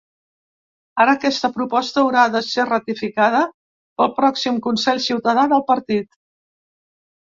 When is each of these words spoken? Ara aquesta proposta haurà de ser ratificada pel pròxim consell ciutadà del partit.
Ara 1.03 1.13
aquesta 1.17 1.51
proposta 1.57 2.01
haurà 2.05 2.25
de 2.37 2.43
ser 2.49 2.67
ratificada 2.71 3.45
pel 4.03 4.13
pròxim 4.21 4.61
consell 4.71 5.07
ciutadà 5.11 5.49
del 5.57 5.69
partit. 5.73 6.23